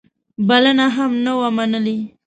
[0.47, 1.97] بلنه هم نه وه منلې.